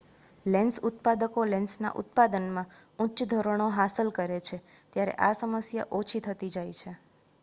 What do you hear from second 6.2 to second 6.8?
થતી જાય